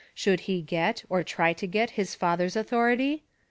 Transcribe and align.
Should 0.15 0.39
he 0.49 0.63
get, 0.63 1.03
or 1.09 1.21
try 1.23 1.53
to 1.53 1.67
get, 1.67 1.91
his 1.91 2.15
father's 2.15 2.55
authority? 2.55 3.23